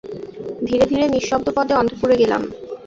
ধীরে 0.67 0.85
ধীরে 0.91 1.05
নিঃশব্দপদে 1.07 1.73
অন্তঃপুরে 1.75 2.15
গেলাম। 2.21 2.41